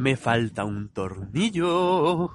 Me 0.00 0.16
falta 0.16 0.64
un 0.64 0.88
tornillo. 0.88 2.30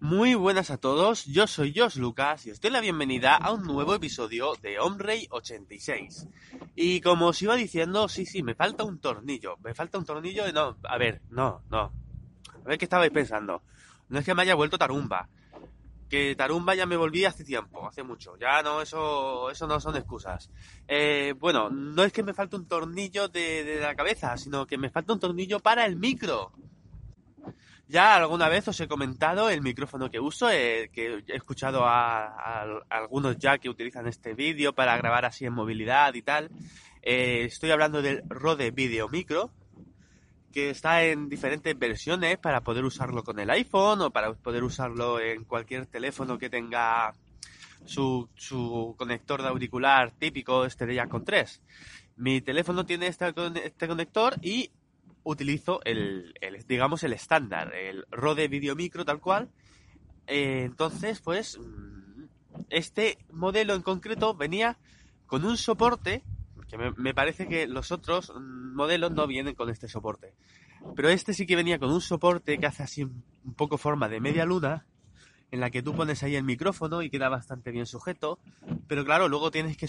Muy 0.00 0.34
buenas 0.34 0.70
a 0.70 0.76
todos, 0.76 1.24
yo 1.24 1.46
soy 1.46 1.72
Josh 1.74 1.96
Lucas 1.96 2.44
y 2.44 2.50
os 2.50 2.60
doy 2.60 2.70
la 2.70 2.82
bienvenida 2.82 3.34
a 3.34 3.50
un 3.50 3.62
nuevo 3.62 3.94
episodio 3.94 4.52
de 4.60 4.78
Omrey 4.78 5.28
86. 5.30 6.28
Y 6.76 7.00
como 7.00 7.28
os 7.28 7.40
iba 7.40 7.56
diciendo, 7.56 8.06
sí, 8.08 8.26
sí, 8.26 8.42
me 8.42 8.54
falta 8.54 8.84
un 8.84 8.98
tornillo, 8.98 9.56
me 9.64 9.72
falta 9.72 9.96
un 9.96 10.04
tornillo 10.04 10.46
y 10.46 10.52
no, 10.52 10.76
a 10.82 10.98
ver, 10.98 11.22
no, 11.30 11.62
no. 11.70 11.90
A 12.52 12.68
ver 12.68 12.76
qué 12.76 12.84
estabais 12.84 13.10
pensando. 13.10 13.62
No 14.10 14.18
es 14.18 14.26
que 14.26 14.34
me 14.34 14.42
haya 14.42 14.54
vuelto 14.54 14.76
tarumba. 14.76 15.30
Que 16.08 16.34
tarumba 16.34 16.74
ya 16.74 16.86
me 16.86 16.96
volví 16.96 17.24
hace 17.24 17.44
tiempo, 17.44 17.86
hace 17.86 18.02
mucho. 18.02 18.36
Ya 18.38 18.62
no, 18.62 18.80
eso, 18.80 19.50
eso 19.50 19.66
no 19.66 19.78
son 19.80 19.96
excusas. 19.96 20.50
Eh, 20.86 21.34
bueno, 21.38 21.68
no 21.70 22.02
es 22.04 22.12
que 22.12 22.22
me 22.22 22.34
falte 22.34 22.56
un 22.56 22.66
tornillo 22.66 23.28
de, 23.28 23.78
la 23.80 23.94
cabeza, 23.94 24.36
sino 24.36 24.66
que 24.66 24.78
me 24.78 24.90
falta 24.90 25.12
un 25.12 25.20
tornillo 25.20 25.60
para 25.60 25.84
el 25.84 25.96
micro. 25.96 26.52
Ya 27.88 28.16
alguna 28.16 28.48
vez 28.48 28.68
os 28.68 28.80
he 28.80 28.88
comentado 28.88 29.48
el 29.48 29.62
micrófono 29.62 30.10
que 30.10 30.20
uso, 30.20 30.50
eh, 30.50 30.90
que 30.92 31.24
he 31.26 31.36
escuchado 31.36 31.84
a 31.86 32.82
algunos 32.90 33.38
ya 33.38 33.56
que 33.56 33.70
utilizan 33.70 34.06
este 34.06 34.34
vídeo 34.34 34.74
para 34.74 34.96
grabar 34.98 35.24
así 35.24 35.46
en 35.46 35.54
movilidad 35.54 36.12
y 36.14 36.22
tal. 36.22 36.50
Eh, 37.02 37.44
estoy 37.44 37.70
hablando 37.70 38.02
del 38.02 38.22
Rode 38.28 38.70
Video 38.70 39.08
Micro, 39.08 39.50
que 40.52 40.70
está 40.70 41.04
en 41.04 41.28
diferentes 41.28 41.78
versiones 41.78 42.38
para 42.38 42.62
poder 42.62 42.84
usarlo 42.84 43.22
con 43.22 43.38
el 43.38 43.50
iPhone 43.50 44.02
o 44.02 44.10
para 44.10 44.32
poder 44.34 44.64
usarlo 44.64 45.20
en 45.20 45.44
cualquier 45.44 45.86
teléfono 45.86 46.38
que 46.38 46.50
tenga 46.50 47.12
su, 47.84 48.28
su 48.34 48.94
conector 48.98 49.42
de 49.42 49.48
auricular 49.48 50.10
típico, 50.12 50.64
este 50.64 50.86
de 50.86 50.94
Jack 50.96 51.08
con 51.08 51.24
3. 51.24 51.62
Mi 52.16 52.40
teléfono 52.40 52.84
tiene 52.84 53.06
este, 53.06 53.32
este 53.64 53.86
conector 53.86 54.36
y 54.42 54.70
utilizo 55.22 55.80
el, 55.84 56.34
el, 56.40 56.66
digamos, 56.66 57.02
el 57.02 57.12
estándar, 57.12 57.74
el 57.74 58.04
Rode 58.10 58.48
Video 58.48 58.74
Micro 58.74 59.04
tal 59.04 59.20
cual. 59.20 59.50
Eh, 60.26 60.62
entonces, 60.64 61.20
pues, 61.20 61.58
mm, 61.58 62.24
este 62.70 63.18
modelo 63.32 63.74
en 63.74 63.82
concreto 63.82 64.34
venía 64.34 64.78
con 65.26 65.44
un 65.44 65.56
soporte, 65.56 66.22
que 66.68 66.76
me, 66.96 67.14
parece 67.14 67.48
que 67.48 67.66
los 67.66 67.90
otros 67.92 68.32
modelos 68.38 69.12
no 69.12 69.26
vienen 69.26 69.54
con 69.54 69.70
este 69.70 69.88
soporte. 69.88 70.34
Pero 70.94 71.08
este 71.08 71.32
sí 71.34 71.46
que 71.46 71.56
venía 71.56 71.78
con 71.78 71.90
un 71.90 72.00
soporte 72.00 72.58
que 72.58 72.66
hace 72.66 72.82
así 72.82 73.02
un 73.04 73.54
poco 73.56 73.78
forma 73.78 74.08
de 74.08 74.20
media 74.20 74.44
luna, 74.44 74.86
en 75.50 75.60
la 75.60 75.70
que 75.70 75.82
tú 75.82 75.94
pones 75.94 76.22
ahí 76.22 76.36
el 76.36 76.44
micrófono 76.44 77.00
y 77.02 77.10
queda 77.10 77.28
bastante 77.28 77.70
bien 77.70 77.86
sujeto. 77.86 78.38
Pero 78.86 79.04
claro, 79.04 79.28
luego 79.28 79.50
tienes 79.50 79.76
que, 79.76 79.88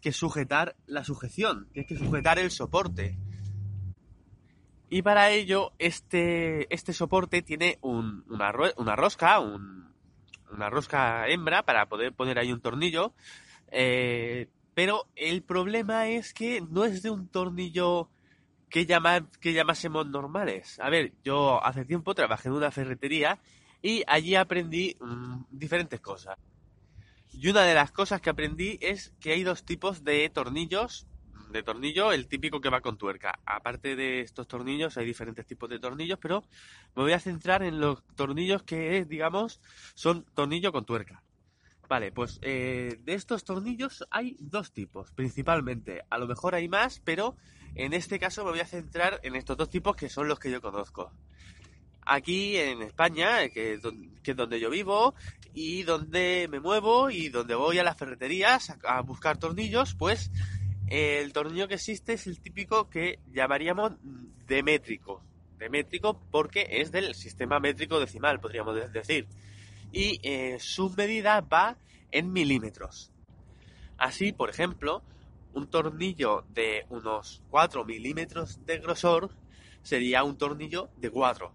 que 0.00 0.12
sujetar 0.12 0.76
la 0.86 1.04
sujeción, 1.04 1.68
tienes 1.72 1.88
que 1.88 1.96
sujetar 1.98 2.38
el 2.38 2.50
soporte. 2.50 3.18
Y 4.88 5.02
para 5.02 5.30
ello, 5.30 5.72
este, 5.78 6.72
este 6.72 6.92
soporte 6.92 7.42
tiene 7.42 7.78
un- 7.80 8.24
una, 8.28 8.52
una 8.76 8.94
rosca, 8.94 9.40
un- 9.40 9.92
una 10.52 10.68
rosca 10.68 11.26
hembra 11.28 11.62
para 11.62 11.86
poder 11.86 12.12
poner 12.12 12.38
ahí 12.38 12.52
un 12.52 12.60
tornillo. 12.60 13.14
eh, 13.74 14.48
pero 14.74 15.06
el 15.16 15.42
problema 15.42 16.08
es 16.08 16.32
que 16.32 16.60
no 16.60 16.84
es 16.84 17.02
de 17.02 17.10
un 17.10 17.28
tornillo 17.28 18.08
que, 18.70 18.86
llama, 18.86 19.28
que 19.40 19.52
llamásemos 19.52 20.06
normales. 20.06 20.80
A 20.80 20.88
ver, 20.88 21.12
yo 21.22 21.62
hace 21.64 21.84
tiempo 21.84 22.14
trabajé 22.14 22.48
en 22.48 22.54
una 22.54 22.70
ferretería 22.70 23.38
y 23.82 24.02
allí 24.06 24.34
aprendí 24.34 24.96
mm, 24.98 25.44
diferentes 25.50 26.00
cosas. 26.00 26.38
Y 27.32 27.48
una 27.48 27.62
de 27.62 27.74
las 27.74 27.92
cosas 27.92 28.20
que 28.20 28.30
aprendí 28.30 28.78
es 28.80 29.12
que 29.20 29.32
hay 29.32 29.42
dos 29.42 29.64
tipos 29.64 30.04
de 30.04 30.28
tornillos. 30.30 31.06
De 31.50 31.62
tornillo, 31.62 32.12
el 32.12 32.28
típico 32.28 32.62
que 32.62 32.70
va 32.70 32.80
con 32.80 32.96
tuerca. 32.96 33.40
Aparte 33.44 33.94
de 33.94 34.20
estos 34.20 34.48
tornillos, 34.48 34.96
hay 34.96 35.04
diferentes 35.04 35.46
tipos 35.46 35.68
de 35.68 35.78
tornillos, 35.78 36.18
pero 36.18 36.42
me 36.96 37.02
voy 37.02 37.12
a 37.12 37.20
centrar 37.20 37.62
en 37.62 37.78
los 37.78 38.02
tornillos 38.14 38.62
que, 38.62 39.04
digamos, 39.04 39.60
son 39.94 40.24
tornillo 40.34 40.72
con 40.72 40.86
tuerca. 40.86 41.22
Vale, 41.92 42.10
pues 42.10 42.38
eh, 42.40 43.00
de 43.04 43.12
estos 43.12 43.44
tornillos 43.44 44.02
hay 44.10 44.34
dos 44.40 44.72
tipos, 44.72 45.12
principalmente. 45.12 46.00
A 46.08 46.16
lo 46.16 46.26
mejor 46.26 46.54
hay 46.54 46.66
más, 46.66 47.02
pero 47.04 47.36
en 47.74 47.92
este 47.92 48.18
caso 48.18 48.46
me 48.46 48.50
voy 48.50 48.60
a 48.60 48.64
centrar 48.64 49.20
en 49.22 49.36
estos 49.36 49.58
dos 49.58 49.68
tipos 49.68 49.94
que 49.94 50.08
son 50.08 50.26
los 50.26 50.38
que 50.38 50.50
yo 50.50 50.62
conozco. 50.62 51.12
Aquí 52.06 52.56
en 52.56 52.80
España, 52.80 53.42
eh, 53.44 53.50
que, 53.50 53.74
es 53.74 54.36
donde 54.36 54.58
yo 54.58 54.70
vivo 54.70 55.14
y 55.52 55.82
donde 55.82 56.48
me 56.50 56.60
muevo 56.60 57.10
y 57.10 57.28
donde 57.28 57.54
voy 57.54 57.78
a 57.78 57.84
las 57.84 57.98
ferreterías 57.98 58.74
a, 58.84 59.02
buscar 59.02 59.36
tornillos, 59.36 59.94
pues 59.94 60.30
el 60.88 61.30
tornillo 61.34 61.68
que 61.68 61.74
existe 61.74 62.14
es 62.14 62.26
el 62.26 62.40
típico 62.40 62.88
que 62.88 63.18
llamaríamos 63.34 63.92
de 64.46 64.62
métrico. 64.62 65.22
De 65.58 65.68
métrico 65.68 66.18
porque 66.30 66.66
es 66.70 66.90
del 66.90 67.14
sistema 67.14 67.60
métrico 67.60 68.00
decimal, 68.00 68.40
podríamos 68.40 68.76
de- 68.76 68.88
decir. 68.88 69.28
Y 69.92 70.20
eh, 70.22 70.58
su 70.58 70.90
medida 70.90 71.40
va 71.40 71.76
en 72.10 72.32
milímetros. 72.32 73.12
Así, 73.98 74.32
por 74.32 74.50
ejemplo, 74.50 75.02
un 75.54 75.68
tornillo 75.68 76.44
de 76.48 76.86
unos 76.88 77.42
4 77.50 77.84
milímetros 77.84 78.64
de 78.64 78.78
grosor 78.78 79.30
sería 79.82 80.24
un 80.24 80.36
tornillo 80.36 80.88
de 80.96 81.10
4. 81.10 81.52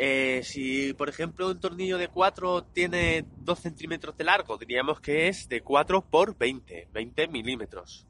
Eh, 0.00 0.42
si, 0.44 0.92
por 0.94 1.08
ejemplo, 1.08 1.48
un 1.48 1.58
tornillo 1.58 1.98
de 1.98 2.08
4 2.08 2.64
tiene 2.72 3.24
2 3.38 3.58
centímetros 3.58 4.16
de 4.16 4.24
largo, 4.24 4.56
diríamos 4.56 5.00
que 5.00 5.28
es 5.28 5.48
de 5.48 5.60
4 5.60 6.02
por 6.02 6.36
20, 6.36 6.88
20 6.92 7.28
milímetros. 7.28 8.06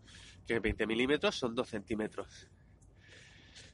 Que 0.47 0.61
20 0.61 0.87
milímetros 0.87 1.34
son 1.34 1.55
2 1.55 1.69
centímetros. 1.69 2.49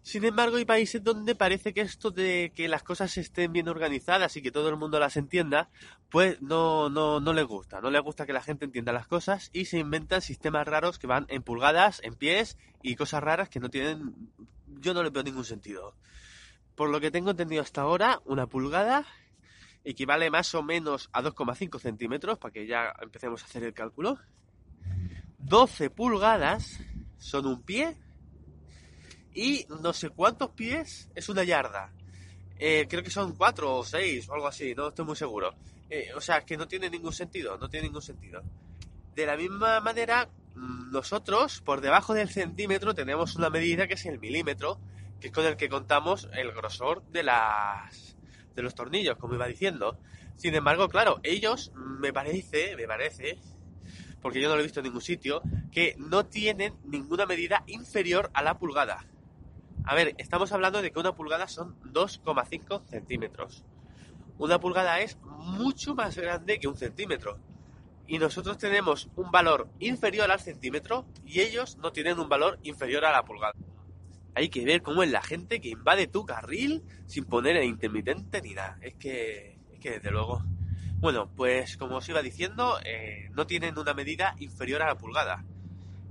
Sin 0.04 0.22
embargo, 0.26 0.56
hay 0.56 0.66
países 0.66 1.02
donde 1.02 1.34
parece 1.34 1.72
que 1.72 1.80
esto 1.80 2.10
de 2.10 2.52
que 2.54 2.68
las 2.68 2.82
cosas 2.82 3.16
estén 3.16 3.54
bien 3.54 3.70
organizadas 3.70 4.36
y 4.36 4.42
que 4.42 4.52
todo 4.52 4.68
el 4.68 4.76
mundo 4.76 5.00
las 5.00 5.16
entienda, 5.16 5.70
pues 6.10 6.42
no, 6.42 6.90
no, 6.90 7.20
no 7.20 7.32
les 7.32 7.46
gusta. 7.46 7.80
No 7.80 7.90
les 7.90 8.02
gusta 8.02 8.26
que 8.26 8.34
la 8.34 8.42
gente 8.42 8.66
entienda 8.66 8.92
las 8.92 9.06
cosas 9.06 9.48
y 9.54 9.64
se 9.64 9.78
inventan 9.78 10.20
sistemas 10.20 10.68
raros 10.68 10.98
que 10.98 11.06
van 11.06 11.24
en 11.30 11.42
pulgadas, 11.42 12.02
en 12.04 12.16
pies 12.16 12.58
y 12.82 12.96
cosas 12.96 13.22
raras 13.22 13.48
que 13.48 13.60
no 13.60 13.70
tienen, 13.70 14.14
yo 14.66 14.92
no 14.92 15.02
les 15.02 15.10
veo 15.10 15.22
ningún 15.22 15.46
sentido. 15.46 15.96
Por 16.74 16.90
lo 16.90 17.00
que 17.00 17.10
tengo 17.10 17.30
entendido 17.30 17.62
hasta 17.62 17.80
ahora, 17.80 18.20
una 18.26 18.46
pulgada 18.46 19.06
equivale 19.84 20.30
más 20.30 20.54
o 20.54 20.62
menos 20.62 21.08
a 21.14 21.22
2,5 21.22 21.80
centímetros, 21.80 22.38
para 22.38 22.52
que 22.52 22.66
ya 22.66 22.94
empecemos 23.00 23.42
a 23.42 23.46
hacer 23.46 23.64
el 23.64 23.72
cálculo. 23.72 24.18
12 25.38 25.88
pulgadas 25.88 26.78
son 27.16 27.46
un 27.46 27.62
pie 27.62 27.96
y 29.34 29.66
no 29.82 29.92
sé 29.92 30.10
cuántos 30.10 30.50
pies 30.50 31.10
es 31.14 31.28
una 31.28 31.44
yarda. 31.44 31.92
Eh, 32.58 32.86
creo 32.88 33.02
que 33.02 33.10
son 33.10 33.34
4 33.34 33.76
o 33.76 33.84
6 33.84 34.28
o 34.28 34.34
algo 34.34 34.46
así, 34.46 34.74
no 34.74 34.88
estoy 34.88 35.04
muy 35.04 35.16
seguro. 35.16 35.54
Eh, 35.90 36.10
o 36.16 36.20
sea, 36.20 36.42
que 36.42 36.56
no 36.56 36.66
tiene 36.66 36.88
ningún 36.88 37.12
sentido, 37.12 37.58
no 37.58 37.68
tiene 37.68 37.88
ningún 37.88 38.02
sentido. 38.02 38.42
De 39.14 39.26
la 39.26 39.36
misma 39.36 39.80
manera, 39.80 40.28
mm, 40.54 40.92
nosotros 40.92 41.60
por 41.60 41.80
debajo 41.80 42.14
del 42.14 42.30
centímetro 42.30 42.94
tenemos 42.94 43.34
una 43.36 43.50
medida 43.50 43.86
que 43.88 43.94
es 43.94 44.06
el 44.06 44.18
milímetro, 44.18 44.78
que 45.20 45.28
es 45.28 45.32
con 45.32 45.44
el 45.44 45.56
que 45.56 45.68
contamos 45.68 46.28
el 46.32 46.52
grosor 46.52 47.02
de 47.10 47.24
las 47.24 48.16
de 48.54 48.62
los 48.62 48.74
tornillos, 48.74 49.16
como 49.18 49.34
iba 49.34 49.48
diciendo. 49.48 49.98
Sin 50.36 50.54
embargo, 50.54 50.88
claro, 50.88 51.18
ellos 51.24 51.72
mm, 51.74 52.00
me 52.00 52.12
parece, 52.12 52.76
me 52.76 52.86
parece, 52.86 53.38
porque 54.22 54.40
yo 54.40 54.48
no 54.48 54.54
lo 54.54 54.60
he 54.60 54.64
visto 54.64 54.80
en 54.80 54.84
ningún 54.84 55.02
sitio, 55.02 55.42
que 55.72 55.96
no 55.98 56.26
tienen 56.26 56.74
ninguna 56.84 57.26
medida 57.26 57.64
inferior 57.66 58.30
a 58.32 58.42
la 58.42 58.58
pulgada. 58.58 59.04
A 59.86 59.94
ver, 59.94 60.14
estamos 60.16 60.50
hablando 60.52 60.80
de 60.80 60.90
que 60.90 60.98
una 60.98 61.14
pulgada 61.14 61.46
son 61.46 61.76
2,5 61.92 62.86
centímetros. 62.86 63.64
Una 64.38 64.58
pulgada 64.58 65.00
es 65.00 65.18
mucho 65.22 65.94
más 65.94 66.16
grande 66.16 66.58
que 66.58 66.68
un 66.68 66.76
centímetro. 66.76 67.38
Y 68.06 68.18
nosotros 68.18 68.56
tenemos 68.56 69.10
un 69.14 69.30
valor 69.30 69.68
inferior 69.80 70.30
al 70.30 70.40
centímetro 70.40 71.04
y 71.26 71.40
ellos 71.40 71.76
no 71.76 71.92
tienen 71.92 72.18
un 72.18 72.30
valor 72.30 72.58
inferior 72.62 73.04
a 73.04 73.12
la 73.12 73.24
pulgada. 73.24 73.54
Hay 74.34 74.48
que 74.48 74.64
ver 74.64 74.82
cómo 74.82 75.02
es 75.02 75.10
la 75.10 75.22
gente 75.22 75.60
que 75.60 75.68
invade 75.68 76.06
tu 76.06 76.24
carril 76.24 76.82
sin 77.06 77.24
poner 77.24 77.56
el 77.56 77.64
intermitente 77.64 78.40
ni 78.40 78.54
nada. 78.54 78.78
Es 78.80 78.94
que, 78.94 79.58
es 79.70 79.80
que 79.80 79.90
desde 79.90 80.10
luego. 80.10 80.42
Bueno, 80.96 81.30
pues 81.36 81.76
como 81.76 81.96
os 81.96 82.08
iba 82.08 82.22
diciendo, 82.22 82.78
eh, 82.84 83.28
no 83.32 83.46
tienen 83.46 83.78
una 83.78 83.92
medida 83.92 84.34
inferior 84.38 84.80
a 84.80 84.86
la 84.86 84.96
pulgada. 84.96 85.44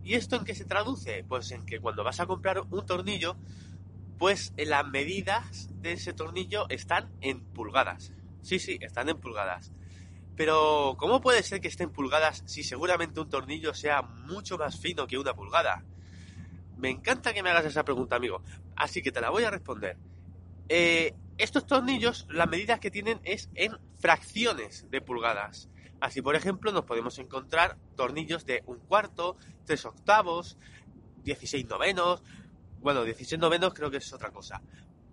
¿Y 0.04 0.16
esto 0.16 0.36
en 0.36 0.44
qué 0.44 0.54
se 0.54 0.66
traduce? 0.66 1.24
Pues 1.28 1.52
en 1.52 1.66
que 1.66 1.80
cuando 1.80 2.04
vas 2.04 2.20
a 2.20 2.26
comprar 2.26 2.62
un 2.70 2.86
tornillo, 2.86 3.38
pues 4.18 4.54
en 4.58 4.70
las 4.70 4.88
medidas 4.88 5.70
de 5.82 5.94
ese 5.94 6.14
tornillo 6.14 6.68
están 6.70 7.10
en 7.22 7.42
pulgadas. 7.42 8.14
Sí, 8.42 8.60
sí, 8.60 8.78
están 8.82 9.10
en 9.10 9.20
pulgadas. 9.20 9.72
Pero, 10.36 10.96
¿cómo 10.98 11.22
puede 11.22 11.44
ser 11.44 11.62
que 11.62 11.68
estén 11.68 11.92
pulgadas 11.92 12.44
si 12.46 12.64
seguramente 12.64 13.20
un 13.20 13.30
tornillo 13.30 13.74
sea 13.74 14.02
mucho 14.02 14.58
más 14.58 14.80
fino 14.80 15.08
que 15.08 15.18
una 15.18 15.34
pulgada? 15.34 15.84
Me 16.78 16.90
encanta 16.90 17.34
que 17.34 17.44
me 17.44 17.52
hagas 17.52 17.66
esa 17.66 17.84
pregunta, 17.84 18.16
amigo. 18.16 18.42
Así 18.76 19.02
que 19.02 19.12
te 19.12 19.22
la 19.22 19.30
voy 19.30 19.44
a 19.44 19.52
responder. 19.52 19.98
Eh, 20.68 21.14
estos 21.38 21.66
tornillos, 21.66 22.28
las 22.30 22.50
medidas 22.50 22.80
que 22.80 22.92
tienen 22.92 23.22
es 23.24 23.50
en 23.56 23.78
fracciones 24.00 24.90
de 24.90 25.02
pulgadas. 25.02 25.70
Así, 26.04 26.22
por 26.22 26.36
ejemplo, 26.36 26.74
nos 26.74 26.84
podemos 26.84 27.18
encontrar 27.18 27.78
tornillos 27.96 28.46
de 28.46 28.62
un 28.66 28.78
cuarto, 28.78 29.38
tres 29.64 29.86
octavos, 29.86 30.58
16 31.24 31.66
novenos. 31.66 32.22
Bueno, 32.82 33.06
16 33.06 33.40
novenos 33.40 33.74
creo 33.74 33.90
que 33.90 33.98
es 33.98 34.12
otra 34.12 34.30
cosa. 34.30 34.62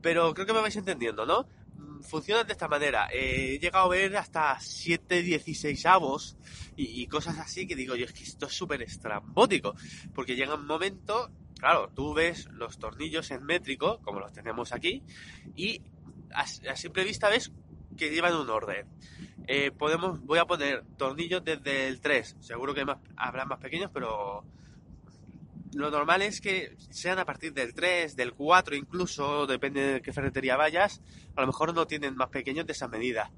Pero 0.02 0.34
creo 0.34 0.46
que 0.46 0.52
me 0.52 0.60
vais 0.60 0.74
entendiendo, 0.74 1.24
¿no? 1.24 1.46
Mm, 1.76 2.00
funcionan 2.00 2.44
de 2.44 2.54
esta 2.54 2.66
manera. 2.66 3.06
Eh, 3.12 3.54
he 3.54 3.58
llegado 3.60 3.84
a 3.84 3.88
ver 3.88 4.16
hasta 4.16 4.58
7 4.58 5.22
16 5.22 5.86
avos 5.86 6.36
y, 6.74 7.00
y, 7.00 7.06
cosas 7.06 7.38
así 7.38 7.68
que 7.68 7.76
digo, 7.76 7.94
yo 7.94 8.06
es 8.06 8.12
que 8.12 8.24
esto 8.24 8.46
es 8.46 8.52
súper 8.52 8.82
estrambótico. 8.82 9.76
Porque 10.12 10.34
llega 10.34 10.56
un 10.56 10.66
momento, 10.66 11.30
claro, 11.56 11.92
tú 11.94 12.14
ves 12.14 12.48
los 12.50 12.80
tornillos 12.80 13.30
en 13.30 13.44
métrico, 13.44 14.00
como 14.02 14.18
los 14.18 14.32
tenemos 14.32 14.72
aquí, 14.72 15.04
y 15.54 15.82
a, 16.34 16.40
a 16.40 16.74
simple 16.74 17.04
vista 17.04 17.28
ves 17.28 17.52
que 17.96 18.10
llevan 18.10 18.36
un 18.36 18.48
orden. 18.48 18.86
Eh, 19.46 19.70
podemos, 19.70 20.20
voy 20.24 20.38
a 20.38 20.44
poner 20.44 20.84
tornillos 20.96 21.44
desde 21.44 21.88
el 21.88 22.00
3. 22.00 22.36
Seguro 22.40 22.74
que 22.74 22.84
más, 22.84 22.98
habrá 23.16 23.44
más 23.44 23.58
pequeños, 23.58 23.90
pero 23.92 24.44
lo 25.74 25.90
normal 25.90 26.22
es 26.22 26.40
que 26.40 26.76
sean 26.90 27.18
a 27.18 27.24
partir 27.24 27.52
del 27.52 27.74
3, 27.74 28.16
del 28.16 28.32
4 28.32 28.74
incluso, 28.74 29.46
depende 29.46 29.80
de 29.80 30.02
qué 30.02 30.12
ferretería 30.12 30.56
vayas, 30.56 31.00
a 31.36 31.40
lo 31.40 31.46
mejor 31.46 31.72
no 31.74 31.86
tienen 31.86 32.16
más 32.16 32.28
pequeños 32.28 32.66
de 32.66 32.72
esa 32.72 32.88
medida, 32.88 33.30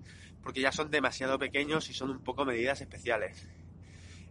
porque 0.42 0.60
ya 0.60 0.72
son 0.72 0.90
demasiado 0.90 1.38
pequeños 1.38 1.90
y 1.90 1.94
son 1.94 2.10
un 2.10 2.24
poco 2.24 2.44
medidas 2.44 2.80
especiales. 2.80 3.46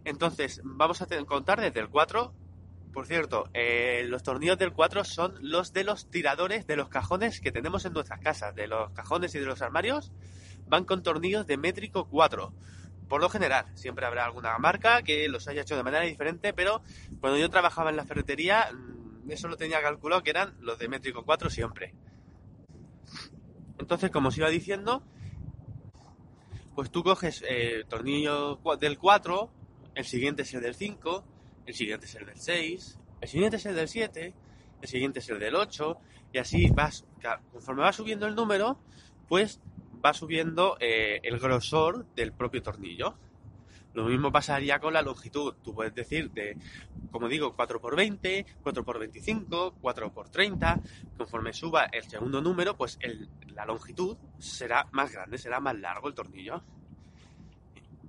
Entonces, 0.04 0.60
vamos 0.64 1.00
a 1.00 1.06
contar 1.26 1.60
desde 1.60 1.80
el 1.80 1.88
4. 1.88 2.34
Por 2.92 3.06
cierto, 3.06 3.48
eh, 3.54 4.04
los 4.08 4.22
tornillos 4.22 4.58
del 4.58 4.72
4 4.72 5.04
son 5.04 5.34
los 5.40 5.72
de 5.72 5.84
los 5.84 6.10
tiradores 6.10 6.66
de 6.66 6.76
los 6.76 6.88
cajones 6.88 7.40
que 7.40 7.52
tenemos 7.52 7.84
en 7.84 7.94
nuestras 7.94 8.20
casas, 8.20 8.54
de 8.54 8.66
los 8.66 8.90
cajones 8.92 9.34
y 9.34 9.38
de 9.38 9.46
los 9.46 9.62
armarios, 9.62 10.12
van 10.66 10.84
con 10.84 11.02
tornillos 11.02 11.46
de 11.46 11.56
métrico 11.56 12.08
4 12.08 12.52
por 13.12 13.20
lo 13.20 13.28
general, 13.28 13.66
siempre 13.74 14.06
habrá 14.06 14.24
alguna 14.24 14.56
marca 14.56 15.02
que 15.02 15.28
los 15.28 15.46
haya 15.46 15.60
hecho 15.60 15.76
de 15.76 15.82
manera 15.82 16.02
diferente, 16.02 16.54
pero 16.54 16.80
cuando 17.20 17.38
yo 17.38 17.50
trabajaba 17.50 17.90
en 17.90 17.96
la 17.96 18.06
ferretería, 18.06 18.72
mm, 18.72 19.30
eso 19.30 19.48
lo 19.48 19.58
tenía 19.58 19.82
calculado 19.82 20.22
que 20.22 20.30
eran 20.30 20.54
los 20.60 20.78
de 20.78 20.88
métrico 20.88 21.22
4 21.22 21.50
siempre. 21.50 21.94
Entonces, 23.78 24.10
como 24.10 24.28
os 24.28 24.38
iba 24.38 24.48
diciendo, 24.48 25.02
pues 26.74 26.90
tú 26.90 27.02
coges 27.02 27.44
eh, 27.46 27.84
tornillo 27.86 28.58
del 28.80 28.96
4, 28.96 29.52
el 29.94 30.04
siguiente 30.06 30.40
es 30.40 30.54
el 30.54 30.62
del 30.62 30.74
5, 30.74 31.22
el 31.66 31.74
siguiente 31.74 32.06
es 32.06 32.14
el 32.14 32.26
del 32.26 32.38
6, 32.38 32.98
el 33.20 33.28
siguiente 33.28 33.56
es 33.56 33.66
el 33.66 33.74
del 33.74 33.88
7, 33.88 34.34
el 34.80 34.88
siguiente 34.88 35.18
es 35.20 35.28
el 35.28 35.38
del 35.38 35.54
8, 35.54 35.98
y 36.32 36.38
así 36.38 36.70
vas, 36.70 37.04
conforme 37.52 37.82
va 37.82 37.92
subiendo 37.92 38.26
el 38.26 38.34
número, 38.34 38.78
pues 39.28 39.60
va 40.04 40.12
subiendo 40.14 40.76
eh, 40.80 41.20
el 41.22 41.38
grosor 41.38 42.06
del 42.14 42.32
propio 42.32 42.62
tornillo. 42.62 43.16
Lo 43.94 44.06
mismo 44.06 44.32
pasaría 44.32 44.80
con 44.80 44.94
la 44.94 45.02
longitud. 45.02 45.54
Tú 45.62 45.74
puedes 45.74 45.94
decir 45.94 46.30
de, 46.30 46.56
como 47.10 47.28
digo, 47.28 47.54
4x20, 47.54 48.46
4x25, 48.64 49.74
4x30. 49.82 50.80
Conforme 51.18 51.52
suba 51.52 51.84
el 51.84 52.02
segundo 52.04 52.40
número, 52.40 52.76
pues 52.76 52.98
la 53.48 53.66
longitud 53.66 54.16
será 54.38 54.88
más 54.92 55.12
grande, 55.12 55.36
será 55.36 55.60
más 55.60 55.78
largo 55.78 56.08
el 56.08 56.14
tornillo. 56.14 56.62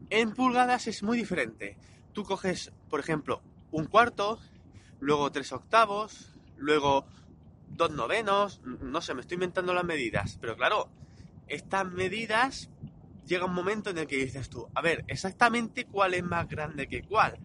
En 0.09 0.33
pulgadas 0.33 0.87
es 0.87 1.03
muy 1.03 1.17
diferente. 1.17 1.77
Tú 2.13 2.23
coges, 2.23 2.71
por 2.89 2.99
ejemplo, 2.99 3.41
un 3.71 3.85
cuarto, 3.85 4.39
luego 4.99 5.31
tres 5.31 5.51
octavos, 5.51 6.33
luego 6.57 7.05
dos 7.67 7.91
novenos, 7.91 8.61
no 8.63 9.01
sé, 9.01 9.13
me 9.13 9.21
estoy 9.21 9.35
inventando 9.35 9.73
las 9.73 9.83
medidas, 9.83 10.37
pero 10.39 10.55
claro, 10.55 10.89
estas 11.47 11.91
medidas 11.91 12.69
llega 13.25 13.45
un 13.45 13.53
momento 13.53 13.89
en 13.89 13.97
el 13.97 14.07
que 14.07 14.17
dices 14.17 14.49
tú, 14.49 14.67
a 14.73 14.81
ver, 14.81 15.03
exactamente 15.07 15.85
cuál 15.85 16.13
es 16.13 16.23
más 16.23 16.47
grande 16.47 16.87
que 16.87 17.03
cuál. 17.03 17.37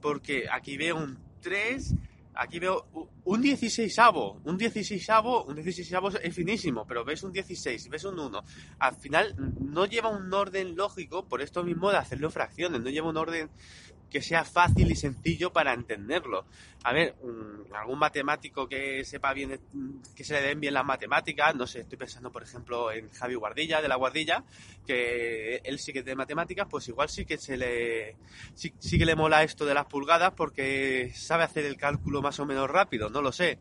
Porque 0.00 0.46
aquí 0.50 0.76
veo 0.76 0.96
un 0.96 1.18
3, 1.40 1.94
aquí 2.34 2.58
veo 2.58 2.86
un 3.24 3.40
16 3.40 3.96
un 4.44 4.58
16 4.58 5.08
un 5.46 5.54
16 5.54 5.92
es 6.22 6.34
finísimo, 6.34 6.86
pero 6.86 7.04
ves 7.04 7.22
un 7.22 7.32
16, 7.32 7.88
ves 7.88 8.04
un 8.04 8.18
1. 8.18 8.44
Al 8.78 8.96
final 8.96 9.34
no 9.60 9.86
lleva 9.86 10.10
un 10.10 10.32
orden 10.32 10.76
lógico, 10.76 11.26
por 11.26 11.42
esto 11.42 11.64
mismo 11.64 11.90
de 11.90 11.98
hacerlo 11.98 12.30
fracciones, 12.30 12.80
no 12.80 12.90
lleva 12.90 13.08
un 13.08 13.16
orden 13.16 13.50
que 14.10 14.22
sea 14.22 14.44
fácil 14.44 14.90
y 14.90 14.96
sencillo 14.96 15.52
para 15.52 15.72
entenderlo. 15.74 16.46
A 16.84 16.92
ver, 16.92 17.16
algún 17.74 17.98
matemático 17.98 18.68
que 18.68 19.04
sepa 19.04 19.32
bien, 19.32 19.60
que 20.14 20.24
se 20.24 20.34
le 20.34 20.42
den 20.42 20.60
bien 20.60 20.74
las 20.74 20.84
matemáticas, 20.84 21.54
no 21.54 21.66
sé, 21.66 21.80
estoy 21.80 21.98
pensando 21.98 22.30
por 22.30 22.42
ejemplo 22.42 22.92
en 22.92 23.08
Javi 23.10 23.34
Guardilla, 23.34 23.82
de 23.82 23.88
la 23.88 23.96
Guardilla, 23.96 24.44
que 24.86 25.56
él 25.64 25.78
sí 25.78 25.92
que 25.92 26.02
de 26.02 26.14
matemáticas, 26.14 26.66
pues 26.70 26.88
igual 26.88 27.08
sí 27.08 27.24
que 27.24 27.38
se 27.38 27.56
le, 27.56 28.16
sí 28.54 28.98
que 28.98 29.06
le 29.06 29.16
mola 29.16 29.42
esto 29.42 29.66
de 29.66 29.74
las 29.74 29.86
pulgadas 29.86 30.32
porque 30.36 31.12
sabe 31.14 31.44
hacer 31.44 31.64
el 31.64 31.76
cálculo 31.76 32.22
más 32.22 32.38
o 32.38 32.46
menos 32.46 32.70
rápido, 32.70 33.10
no 33.10 33.22
lo 33.22 33.32
sé. 33.32 33.58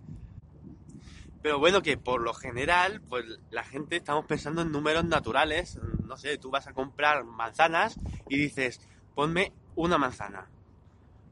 Pero 1.45 1.59
bueno, 1.59 1.83
que 1.83 1.95
por 1.95 2.21
lo 2.21 2.33
general, 2.33 3.01
pues 3.07 3.23
la 3.51 3.63
gente 3.63 3.97
estamos 3.97 4.25
pensando 4.25 4.63
en 4.63 4.71
números 4.71 5.05
naturales. 5.05 5.77
No 6.03 6.17
sé, 6.17 6.39
tú 6.39 6.49
vas 6.49 6.65
a 6.65 6.73
comprar 6.73 7.23
manzanas 7.23 7.99
y 8.27 8.37
dices, 8.37 8.81
ponme 9.15 9.53
una 9.75 9.97
manzana, 9.97 10.47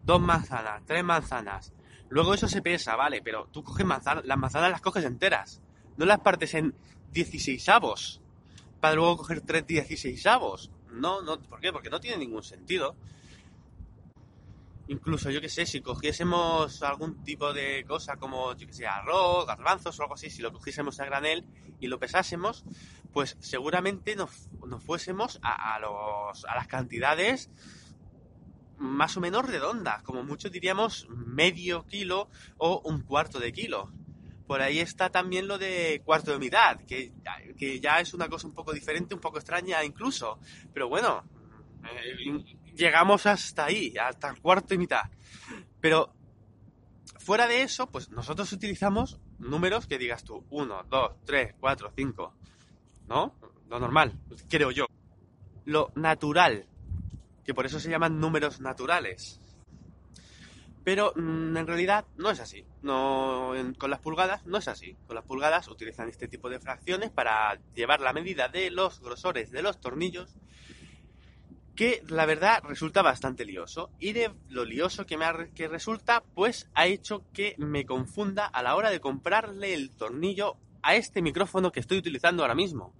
dos 0.03 0.21
manzanas, 0.21 0.81
tres 0.85 1.03
manzanas. 1.03 1.73
Luego 2.09 2.33
eso 2.33 2.47
se 2.47 2.61
pesa, 2.61 2.95
vale, 2.95 3.21
pero 3.21 3.47
tú 3.51 3.63
coges 3.63 3.85
manzanas, 3.85 4.25
las 4.25 4.37
manzanas 4.37 4.71
las 4.71 4.81
coges 4.81 5.05
enteras, 5.05 5.61
no 5.97 6.05
las 6.05 6.19
partes 6.19 6.53
en 6.53 6.73
16 7.11 7.69
avos, 7.69 8.21
para 8.79 8.95
luego 8.95 9.17
coger 9.17 9.41
tres 9.41 9.67
16 9.67 10.25
avos. 10.27 10.71
No, 10.91 11.21
no, 11.21 11.39
¿por 11.39 11.59
qué? 11.59 11.71
Porque 11.71 11.89
no 11.89 11.99
tiene 11.99 12.17
ningún 12.17 12.43
sentido. 12.43 12.95
Incluso, 14.87 15.31
yo 15.31 15.39
que 15.39 15.49
sé, 15.49 15.65
si 15.65 15.81
cogiésemos 15.81 16.83
algún 16.83 17.23
tipo 17.23 17.53
de 17.53 17.85
cosa 17.87 18.17
como, 18.17 18.53
yo 18.55 18.67
que 18.67 18.73
sé, 18.73 18.85
arroz, 18.85 19.47
garbanzos 19.47 19.97
o 19.97 20.03
algo 20.03 20.15
así, 20.15 20.29
si 20.29 20.41
lo 20.41 20.51
cogiésemos 20.51 20.99
a 20.99 21.05
granel 21.05 21.45
y 21.79 21.87
lo 21.87 21.99
pesásemos, 21.99 22.65
pues 23.13 23.37
seguramente 23.39 24.15
nos, 24.15 24.49
nos 24.67 24.83
fuésemos 24.83 25.39
a, 25.41 25.75
a, 25.75 25.79
los, 25.79 26.45
a 26.45 26.55
las 26.55 26.67
cantidades 26.67 27.49
más 28.77 29.15
o 29.15 29.21
menos 29.21 29.47
redonda, 29.47 30.01
como 30.03 30.23
mucho 30.23 30.49
diríamos 30.49 31.07
medio 31.09 31.85
kilo 31.85 32.29
o 32.57 32.81
un 32.85 33.01
cuarto 33.01 33.39
de 33.39 33.53
kilo. 33.53 33.91
Por 34.47 34.61
ahí 34.61 34.79
está 34.79 35.09
también 35.09 35.47
lo 35.47 35.57
de 35.57 36.01
cuarto 36.03 36.31
de 36.31 36.39
mitad, 36.39 36.81
que, 36.81 37.13
que 37.57 37.79
ya 37.79 37.99
es 38.01 38.13
una 38.13 38.27
cosa 38.27 38.47
un 38.47 38.53
poco 38.53 38.73
diferente, 38.73 39.15
un 39.15 39.21
poco 39.21 39.37
extraña 39.37 39.83
incluso. 39.85 40.39
Pero 40.73 40.89
bueno, 40.89 41.23
eh, 41.85 42.57
llegamos 42.75 43.25
hasta 43.25 43.65
ahí, 43.65 43.95
hasta 43.97 44.29
el 44.29 44.41
cuarto 44.41 44.73
y 44.73 44.77
mitad. 44.77 45.09
Pero 45.79 46.13
fuera 47.19 47.47
de 47.47 47.61
eso, 47.61 47.89
pues 47.89 48.09
nosotros 48.09 48.51
utilizamos 48.51 49.19
números 49.39 49.87
que 49.87 49.97
digas 49.97 50.23
tú, 50.23 50.45
1, 50.49 50.87
2, 50.89 51.11
3, 51.25 51.55
4, 51.59 51.93
5. 51.95 52.35
¿No? 53.07 53.35
Lo 53.69 53.79
normal, 53.79 54.13
creo 54.49 54.71
yo. 54.71 54.85
Lo 55.65 55.91
natural, 55.95 56.65
que 57.43 57.53
por 57.53 57.65
eso 57.65 57.79
se 57.79 57.89
llaman 57.89 58.19
números 58.19 58.59
naturales. 58.59 59.39
Pero 60.83 61.13
mm, 61.15 61.55
en 61.55 61.67
realidad 61.67 62.05
no 62.17 62.29
es 62.29 62.39
así. 62.39 62.65
No, 62.81 63.53
con 63.77 63.89
las 63.89 63.99
pulgadas 63.99 64.45
no 64.45 64.57
es 64.57 64.67
así. 64.67 64.95
Con 65.07 65.15
las 65.15 65.25
pulgadas 65.25 65.67
utilizan 65.67 66.09
este 66.09 66.27
tipo 66.27 66.49
de 66.49 66.59
fracciones 66.59 67.09
para 67.09 67.57
llevar 67.73 68.01
la 68.01 68.13
medida 68.13 68.49
de 68.49 68.69
los 68.69 68.99
grosores 68.99 69.51
de 69.51 69.61
los 69.61 69.79
tornillos, 69.79 70.35
que 71.75 72.03
la 72.07 72.25
verdad 72.25 72.61
resulta 72.63 73.01
bastante 73.01 73.45
lioso. 73.45 73.91
Y 73.99 74.11
de 74.11 74.31
lo 74.49 74.65
lioso 74.65 75.05
que 75.05 75.17
me 75.17 75.25
que 75.55 75.67
resulta, 75.67 76.21
pues 76.35 76.69
ha 76.75 76.85
hecho 76.85 77.23
que 77.33 77.55
me 77.57 77.85
confunda 77.85 78.45
a 78.45 78.61
la 78.61 78.75
hora 78.75 78.89
de 78.89 78.99
comprarle 78.99 79.73
el 79.73 79.89
tornillo 79.91 80.57
a 80.83 80.95
este 80.95 81.21
micrófono 81.21 81.71
que 81.71 81.79
estoy 81.79 81.97
utilizando 81.97 82.43
ahora 82.43 82.55
mismo. 82.55 82.93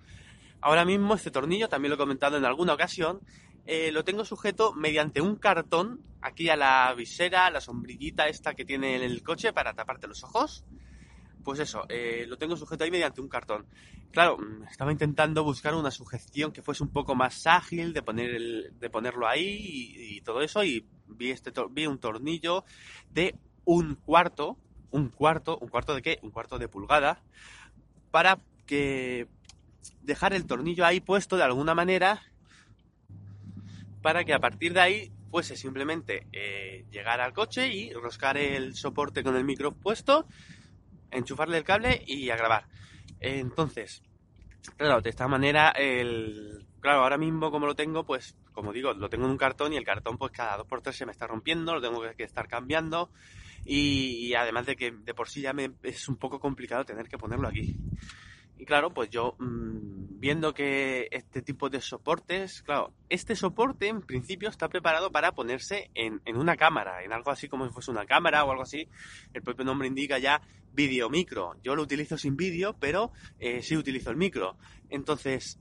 Ahora 0.61 0.85
mismo 0.85 1.13
este 1.13 1.29
tornillo, 1.29 1.67
también 1.67 1.89
lo 1.89 1.95
he 1.95 1.97
comentado 1.97 2.37
en 2.37 2.45
alguna 2.45 2.73
ocasión, 2.73 3.19
eh, 3.65 3.91
lo 3.91 4.03
tengo 4.03 4.25
sujeto 4.25 4.73
mediante 4.73 5.21
un 5.21 5.35
cartón 5.35 6.01
aquí 6.21 6.49
a 6.49 6.55
la 6.55 6.93
visera, 6.95 7.49
la 7.49 7.61
sombrillita 7.61 8.27
esta 8.27 8.53
que 8.53 8.65
tiene 8.65 8.95
en 8.95 9.03
el 9.03 9.23
coche 9.23 9.53
para 9.53 9.73
taparte 9.73 10.07
los 10.07 10.23
ojos. 10.23 10.63
Pues 11.43 11.59
eso, 11.59 11.85
eh, 11.89 12.25
lo 12.27 12.37
tengo 12.37 12.55
sujeto 12.55 12.85
ahí 12.85 12.91
mediante 12.91 13.19
un 13.19 13.27
cartón. 13.27 13.65
Claro, 14.11 14.37
mm, 14.37 14.63
estaba 14.69 14.91
intentando 14.91 15.43
buscar 15.43 15.75
una 15.75 15.91
sujeción 15.91 16.53
que 16.53 16.61
fuese 16.61 16.83
un 16.83 16.89
poco 16.89 17.15
más 17.15 17.45
ágil 17.45 17.91
de, 17.91 18.01
poner 18.01 18.29
el, 18.29 18.73
de 18.79 18.89
ponerlo 18.89 19.27
ahí 19.27 19.93
y, 19.97 20.21
todo 20.21 20.41
eso 20.41 20.63
y 20.63 20.85
vi, 21.07 21.31
este 21.31 21.51
vi 21.71 21.87
un 21.87 21.99
tornillo 21.99 22.63
de 23.11 23.35
un 23.65 23.95
cuarto, 23.95 24.57
un 24.91 25.09
cuarto, 25.09 25.57
un 25.57 25.67
cuarto 25.67 25.93
de 25.93 26.01
qué? 26.01 26.19
Un 26.21 26.31
cuarto 26.31 26.57
de 26.57 26.69
pulgada 26.69 27.21
para 28.13 28.37
que 28.67 29.27
dejar 30.03 30.33
el 30.33 30.45
tornillo 30.45 30.85
ahí 30.85 30.99
puesto 30.99 31.35
de 31.35 31.41
alguna 31.41 31.73
manera 31.73 32.21
para 34.03 34.23
que 34.23 34.35
a 34.35 34.39
partir 34.39 34.71
de 34.71 34.81
ahí 34.81 35.11
fuese 35.31 35.55
simplemente 35.55 36.27
eh, 36.31 36.85
llegar 36.91 37.21
al 37.21 37.33
coche 37.33 37.73
y 37.73 37.91
roscar 37.91 38.37
el 38.37 38.75
soporte 38.75 39.23
con 39.23 39.35
el 39.35 39.43
micro 39.43 39.71
puesto, 39.71 40.27
enchufarle 41.09 41.57
el 41.57 41.63
cable 41.63 42.03
y 42.05 42.29
a 42.29 42.35
grabar. 42.35 42.67
Entonces, 43.19 44.03
Claro, 44.77 45.01
de 45.01 45.09
esta 45.09 45.27
manera, 45.27 45.71
el... 45.71 46.67
claro, 46.81 47.01
ahora 47.01 47.17
mismo 47.17 47.49
como 47.49 47.65
lo 47.65 47.75
tengo, 47.75 48.05
pues 48.05 48.35
como 48.51 48.71
digo, 48.71 48.93
lo 48.93 49.09
tengo 49.09 49.25
en 49.25 49.31
un 49.31 49.37
cartón 49.37 49.73
y 49.73 49.77
el 49.77 49.83
cartón 49.83 50.19
pues 50.19 50.31
cada 50.31 50.57
dos 50.57 50.67
por 50.67 50.83
tres 50.83 50.97
se 50.97 51.07
me 51.07 51.11
está 51.11 51.25
rompiendo, 51.25 51.73
lo 51.73 51.81
tengo 51.81 51.99
que 52.15 52.23
estar 52.23 52.47
cambiando 52.47 53.09
y, 53.65 54.33
además 54.33 54.65
de 54.65 54.75
que 54.75 54.91
de 54.91 55.13
por 55.13 55.29
sí 55.29 55.41
ya 55.41 55.53
me, 55.53 55.71
es 55.83 56.07
un 56.09 56.17
poco 56.17 56.39
complicado 56.39 56.85
tener 56.85 57.07
que 57.07 57.17
ponerlo 57.17 57.47
aquí. 57.47 57.75
Y 58.57 58.65
claro, 58.65 58.93
pues 58.93 59.09
yo 59.09 59.35
mmm, 59.39 60.19
viendo 60.19 60.53
que 60.53 61.07
este 61.11 61.41
tipo 61.41 61.69
de 61.69 61.81
soportes, 61.81 62.61
claro, 62.61 62.93
este 63.09 63.35
soporte 63.35 63.87
en 63.87 64.01
principio 64.01 64.49
está 64.49 64.69
preparado 64.69 65.11
para 65.11 65.33
ponerse 65.33 65.89
en, 65.95 66.21
en 66.25 66.37
una 66.37 66.55
cámara, 66.55 67.03
en 67.03 67.11
algo 67.11 67.31
así 67.31 67.49
como 67.49 67.67
si 67.67 67.73
fuese 67.73 67.91
una 67.91 68.05
cámara 68.05 68.45
o 68.45 68.51
algo 68.51 68.63
así. 68.63 68.87
El 69.33 69.41
propio 69.41 69.65
nombre 69.65 69.87
indica 69.87 70.19
ya 70.19 70.41
vídeo 70.73 71.09
micro. 71.09 71.55
Yo 71.63 71.75
lo 71.75 71.83
utilizo 71.83 72.17
sin 72.17 72.35
vídeo, 72.35 72.75
pero 72.79 73.11
eh, 73.39 73.61
sí 73.61 73.77
utilizo 73.77 74.09
el 74.09 74.17
micro. 74.17 74.57
Entonces, 74.89 75.59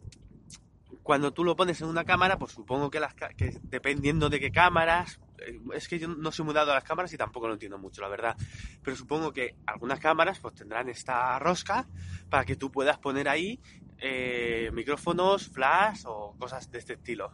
cuando 1.02 1.32
tú 1.32 1.44
lo 1.44 1.56
pones 1.56 1.80
en 1.80 1.88
una 1.88 2.04
cámara, 2.04 2.38
pues 2.38 2.52
supongo 2.52 2.90
que, 2.90 3.00
las, 3.00 3.14
que 3.14 3.58
dependiendo 3.64 4.28
de 4.28 4.38
qué 4.38 4.50
cámaras, 4.50 5.20
eh, 5.38 5.60
es 5.74 5.88
que 5.88 5.98
yo 5.98 6.08
no 6.08 6.30
soy 6.30 6.44
mudado 6.44 6.70
a 6.70 6.74
las 6.74 6.84
cámaras 6.84 7.12
y 7.12 7.16
tampoco 7.16 7.48
lo 7.48 7.54
entiendo 7.54 7.78
mucho, 7.78 8.02
la 8.02 8.08
verdad. 8.08 8.36
Pero 8.82 8.96
supongo 8.96 9.32
que 9.32 9.56
algunas 9.66 9.98
cámaras 9.98 10.38
pues 10.38 10.54
tendrán 10.54 10.88
esta 10.88 11.38
rosca 11.38 11.88
para 12.30 12.44
que 12.44 12.56
tú 12.56 12.70
puedas 12.70 12.98
poner 12.98 13.28
ahí 13.28 13.60
eh, 13.98 14.70
micrófonos, 14.72 15.48
flash 15.48 16.02
o 16.06 16.34
cosas 16.38 16.70
de 16.70 16.78
este 16.78 16.94
estilo. 16.94 17.32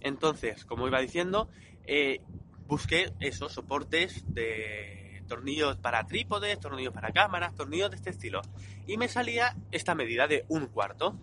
Entonces, 0.00 0.64
como 0.64 0.86
iba 0.88 1.00
diciendo, 1.00 1.48
eh, 1.84 2.20
busqué 2.66 3.12
esos 3.20 3.52
soportes 3.52 4.24
de 4.32 5.22
tornillos 5.28 5.76
para 5.76 6.06
trípodes, 6.06 6.58
tornillos 6.58 6.92
para 6.92 7.12
cámaras, 7.12 7.54
tornillos 7.54 7.90
de 7.90 7.96
este 7.96 8.10
estilo. 8.10 8.42
Y 8.86 8.96
me 8.96 9.08
salía 9.08 9.56
esta 9.70 9.94
medida 9.94 10.26
de 10.26 10.44
un 10.48 10.66
cuarto. 10.66 11.16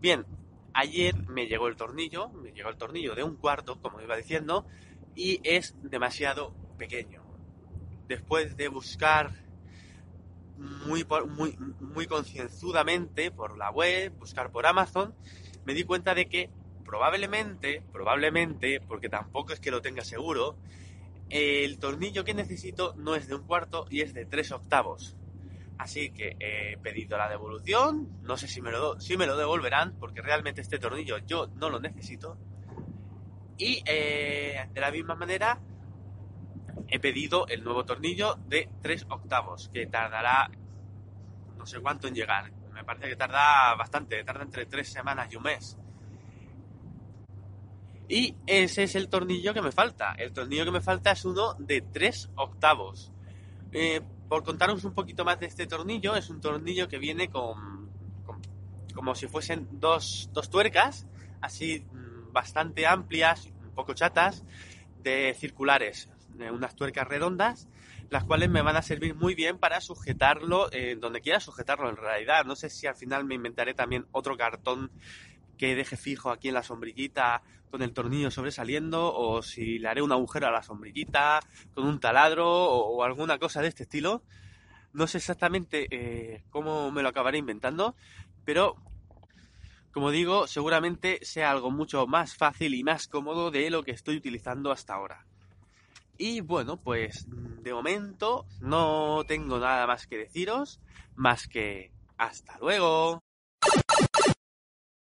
Bien, 0.00 0.26
ayer 0.74 1.16
me 1.28 1.46
llegó 1.46 1.68
el 1.68 1.76
tornillo, 1.76 2.28
me 2.28 2.52
llegó 2.52 2.68
el 2.68 2.76
tornillo 2.76 3.14
de 3.14 3.24
un 3.24 3.36
cuarto, 3.36 3.80
como 3.80 4.00
iba 4.00 4.16
diciendo, 4.16 4.66
y 5.14 5.40
es 5.42 5.74
demasiado 5.82 6.54
pequeño. 6.76 7.22
Después 8.06 8.56
de 8.56 8.68
buscar 8.68 9.32
muy, 10.58 11.06
muy, 11.28 11.56
muy 11.80 12.06
concienzudamente 12.06 13.30
por 13.30 13.56
la 13.56 13.70
web, 13.70 14.12
buscar 14.18 14.50
por 14.50 14.66
Amazon, 14.66 15.14
me 15.64 15.74
di 15.74 15.84
cuenta 15.84 16.14
de 16.14 16.28
que 16.28 16.50
probablemente, 16.84 17.82
probablemente, 17.92 18.80
porque 18.86 19.08
tampoco 19.08 19.54
es 19.54 19.60
que 19.60 19.70
lo 19.70 19.80
tenga 19.80 20.04
seguro, 20.04 20.56
el 21.30 21.78
tornillo 21.78 22.24
que 22.24 22.34
necesito 22.34 22.94
no 22.96 23.14
es 23.14 23.28
de 23.28 23.34
un 23.34 23.42
cuarto 23.42 23.86
y 23.90 24.02
es 24.02 24.14
de 24.14 24.26
tres 24.26 24.52
octavos. 24.52 25.16
Así 25.78 26.10
que 26.10 26.36
he 26.40 26.78
pedido 26.78 27.18
la 27.18 27.28
devolución, 27.28 28.20
no 28.22 28.36
sé 28.36 28.48
si 28.48 28.62
me 28.62 28.70
lo, 28.70 28.98
si 28.98 29.16
me 29.16 29.26
lo 29.26 29.36
devolverán, 29.36 29.96
porque 29.98 30.22
realmente 30.22 30.62
este 30.62 30.78
tornillo 30.78 31.18
yo 31.18 31.48
no 31.56 31.68
lo 31.68 31.80
necesito. 31.80 32.38
Y 33.58 33.82
eh, 33.86 34.68
de 34.72 34.80
la 34.80 34.90
misma 34.90 35.14
manera 35.14 35.58
he 36.88 36.98
pedido 36.98 37.46
el 37.48 37.62
nuevo 37.62 37.84
tornillo 37.84 38.36
de 38.46 38.70
3 38.82 39.06
octavos, 39.10 39.68
que 39.72 39.86
tardará 39.86 40.50
no 41.56 41.66
sé 41.66 41.80
cuánto 41.80 42.08
en 42.08 42.14
llegar. 42.14 42.50
Me 42.72 42.84
parece 42.84 43.08
que 43.08 43.16
tarda 43.16 43.74
bastante, 43.74 44.22
tarda 44.24 44.42
entre 44.42 44.66
3 44.66 44.88
semanas 44.88 45.32
y 45.32 45.36
un 45.36 45.42
mes. 45.42 45.76
Y 48.08 48.36
ese 48.46 48.84
es 48.84 48.94
el 48.94 49.08
tornillo 49.08 49.52
que 49.52 49.62
me 49.62 49.72
falta. 49.72 50.14
El 50.16 50.32
tornillo 50.32 50.64
que 50.64 50.70
me 50.70 50.80
falta 50.80 51.10
es 51.10 51.24
uno 51.24 51.54
de 51.58 51.82
3 51.82 52.30
octavos. 52.36 53.12
Eh, 53.72 54.00
por 54.28 54.44
contaros 54.44 54.84
un 54.84 54.94
poquito 54.94 55.24
más 55.24 55.40
de 55.40 55.46
este 55.46 55.66
tornillo, 55.66 56.16
es 56.16 56.30
un 56.30 56.40
tornillo 56.40 56.88
que 56.88 56.98
viene 56.98 57.28
con, 57.28 57.90
como 58.94 59.14
si 59.14 59.28
fuesen 59.28 59.68
dos, 59.72 60.30
dos 60.32 60.50
tuercas, 60.50 61.06
así 61.40 61.86
mm, 61.92 62.32
bastante 62.32 62.86
amplias, 62.86 63.46
un 63.64 63.74
poco 63.74 63.94
chatas, 63.94 64.44
de 65.02 65.34
circulares, 65.38 66.10
unas 66.52 66.74
tuercas 66.74 67.06
redondas, 67.06 67.68
las 68.10 68.24
cuales 68.24 68.50
me 68.50 68.62
van 68.62 68.76
a 68.76 68.82
servir 68.82 69.14
muy 69.14 69.34
bien 69.34 69.58
para 69.58 69.80
sujetarlo 69.80 70.68
eh, 70.72 70.96
donde 71.00 71.20
quiera 71.20 71.40
sujetarlo 71.40 71.88
en 71.88 71.96
realidad. 71.96 72.44
No 72.44 72.56
sé 72.56 72.70
si 72.70 72.86
al 72.86 72.96
final 72.96 73.24
me 73.24 73.34
inventaré 73.34 73.74
también 73.74 74.06
otro 74.12 74.36
cartón 74.36 74.90
que 75.56 75.74
deje 75.74 75.96
fijo 75.96 76.30
aquí 76.30 76.48
en 76.48 76.54
la 76.54 76.62
sombrillita 76.62 77.42
con 77.70 77.82
el 77.82 77.92
tornillo 77.92 78.30
sobresaliendo 78.30 79.12
o 79.14 79.42
si 79.42 79.78
le 79.78 79.88
haré 79.88 80.02
un 80.02 80.12
agujero 80.12 80.46
a 80.46 80.50
la 80.50 80.62
sombrillita 80.62 81.40
con 81.74 81.86
un 81.86 82.00
taladro 82.00 82.46
o, 82.48 83.02
alguna 83.02 83.38
cosa 83.38 83.62
de 83.62 83.68
este 83.68 83.84
estilo. 83.84 84.22
No 84.92 85.06
sé 85.06 85.18
exactamente 85.18 85.86
eh, 85.90 86.44
cómo 86.50 86.90
me 86.90 87.02
lo 87.02 87.08
acabaré 87.08 87.38
inventando, 87.38 87.94
pero 88.44 88.76
como 89.92 90.10
digo, 90.10 90.46
seguramente 90.46 91.20
sea 91.22 91.50
algo 91.50 91.70
mucho 91.70 92.06
más 92.06 92.36
fácil 92.36 92.74
y 92.74 92.84
más 92.84 93.08
cómodo 93.08 93.50
de 93.50 93.70
lo 93.70 93.82
que 93.82 93.92
estoy 93.92 94.16
utilizando 94.16 94.70
hasta 94.70 94.92
ahora. 94.92 95.26
Y 96.18 96.40
bueno, 96.40 96.78
pues 96.78 97.26
de 97.28 97.72
momento 97.72 98.46
no 98.60 99.24
tengo 99.26 99.58
nada 99.58 99.86
más 99.86 100.06
que 100.06 100.18
deciros, 100.18 100.80
más 101.14 101.48
que 101.48 101.92
hasta 102.18 102.58
luego. 102.58 103.22